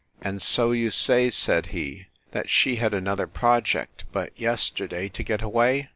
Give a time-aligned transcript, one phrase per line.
[0.19, 5.43] And so you say, said he, that she had another project, but yesterday, to get
[5.43, 5.89] away?